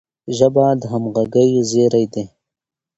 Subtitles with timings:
[0.37, 2.23] ژبه د همږغی زیری دی.